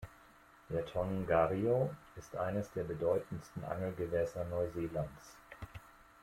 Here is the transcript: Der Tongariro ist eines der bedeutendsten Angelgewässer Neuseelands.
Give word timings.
Der 0.69 0.83
Tongariro 0.83 1.91
ist 2.15 2.35
eines 2.35 2.71
der 2.71 2.83
bedeutendsten 2.85 3.63
Angelgewässer 3.65 4.43
Neuseelands. 4.45 5.37